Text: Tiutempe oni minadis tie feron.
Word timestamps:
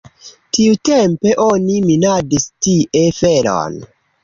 Tiutempe 0.57 1.35
oni 1.49 1.77
minadis 1.91 2.49
tie 2.67 3.07
feron. 3.21 3.81